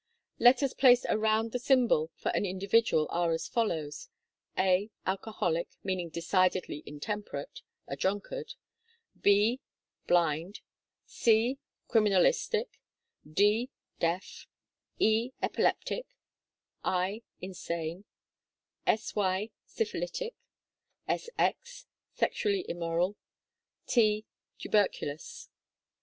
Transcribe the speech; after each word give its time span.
Letters 0.39 0.73
placed 0.73 1.05
around 1.09 1.51
the 1.51 1.59
symbol 1.59 2.09
for 2.15 2.29
an 2.29 2.43
individual 2.43 3.05
are 3.11 3.31
as 3.33 3.47
follows: 3.47 4.09
A 4.57 4.89
Alcoholic, 5.05 5.67
meaning 5.83 6.09
decidedly 6.09 6.77
in 6.87 6.99
temperate, 6.99 7.61
a 7.87 7.95
drunkard; 7.95 8.55
B 9.21 9.59
Blind; 10.07 10.61
C 11.05 11.59
Criminalistic; 11.87 12.65
D 13.31 13.69
Deaf; 13.99 14.47
E 14.97 15.33
Epileptic; 15.39 16.07
I 16.83 17.21
Insane; 17.39 18.05
Sy 18.97 19.51
Syphilitic; 19.67 20.33
Sx 21.07 21.85
Sexually 22.15 22.65
immoral; 22.67 23.17
T 23.85 24.25
Tuberculous. 24.57 25.47